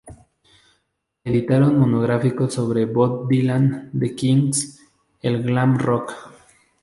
Editaron 1.23 1.77
monográficos 1.77 2.55
sobre 2.55 2.85
Bob 2.87 3.27
Dylan, 3.29 3.91
The 3.95 4.15
Kinks, 4.15 4.79
el 5.21 5.43
glam 5.43 5.77
rock... 5.77 6.11